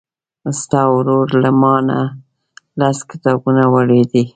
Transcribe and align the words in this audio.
ستا 0.59 0.81
ورور 0.95 1.27
له 1.43 1.51
مانه 1.61 1.99
لس 2.79 2.97
کتابونه 3.11 3.63
وړي 3.73 4.01
دي. 4.11 4.23